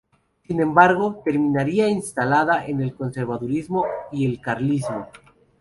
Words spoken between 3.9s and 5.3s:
y el carlismo.